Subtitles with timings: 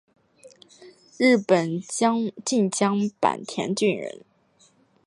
[1.19, 1.79] 日本
[2.43, 4.21] 近江坂田郡人。